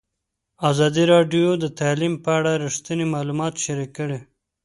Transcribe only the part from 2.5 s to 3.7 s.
رښتیني معلومات